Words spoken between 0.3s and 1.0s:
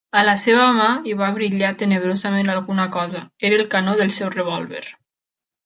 seva mà